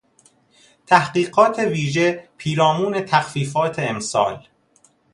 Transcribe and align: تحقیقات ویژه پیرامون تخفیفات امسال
تحقیقات 0.87 1.59
ویژه 1.59 2.29
پیرامون 2.37 3.01
تخفیفات 3.05 3.79
امسال 3.79 4.47